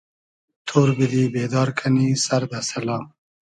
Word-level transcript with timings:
تۉر 0.67 0.87
بیدی, 0.97 1.23
بېدار 1.33 1.69
کئنی 1.77 2.07
سئر 2.25 2.43
دۂ 2.51 2.59
سئلا 2.69 2.97